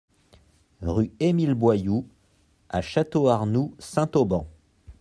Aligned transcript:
Rue 0.81 1.11
Émile 1.19 1.53
Boyoud 1.53 2.07
à 2.69 2.81
Château-Arnoux-Saint-Auban 2.81 4.47